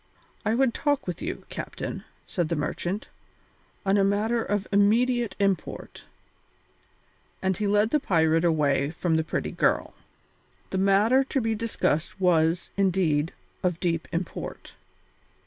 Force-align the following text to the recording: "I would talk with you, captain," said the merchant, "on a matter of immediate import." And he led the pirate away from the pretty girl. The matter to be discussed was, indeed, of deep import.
"I 0.43 0.55
would 0.55 0.73
talk 0.73 1.05
with 1.05 1.21
you, 1.21 1.45
captain," 1.49 2.05
said 2.25 2.49
the 2.49 2.55
merchant, 2.55 3.09
"on 3.85 3.97
a 3.99 4.03
matter 4.03 4.43
of 4.43 4.67
immediate 4.71 5.35
import." 5.37 6.05
And 7.39 7.55
he 7.55 7.67
led 7.67 7.91
the 7.91 7.99
pirate 7.99 8.43
away 8.43 8.89
from 8.89 9.15
the 9.15 9.23
pretty 9.23 9.51
girl. 9.51 9.93
The 10.71 10.79
matter 10.79 11.23
to 11.25 11.39
be 11.39 11.53
discussed 11.53 12.19
was, 12.19 12.71
indeed, 12.77 13.31
of 13.61 13.79
deep 13.79 14.07
import. 14.11 14.73